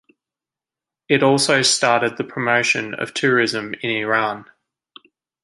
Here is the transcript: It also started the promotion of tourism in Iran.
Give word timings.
It 1.07 1.21
also 1.21 1.61
started 1.61 2.17
the 2.17 2.23
promotion 2.23 2.95
of 2.95 3.13
tourism 3.13 3.75
in 3.83 3.91
Iran. 3.97 4.45